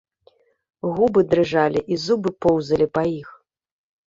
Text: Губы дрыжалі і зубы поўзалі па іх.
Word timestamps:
Губы 0.99 1.21
дрыжалі 1.33 1.79
і 1.93 1.99
зубы 2.05 2.29
поўзалі 2.47 2.87
па 2.97 3.01
іх. 3.19 3.29